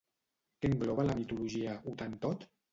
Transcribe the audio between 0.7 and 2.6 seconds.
engloba la mitologia hotentot?